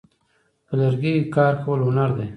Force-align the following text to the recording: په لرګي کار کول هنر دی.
په 0.65 0.73
لرګي 0.79 1.13
کار 1.35 1.53
کول 1.63 1.79
هنر 1.87 2.09
دی. 2.17 2.27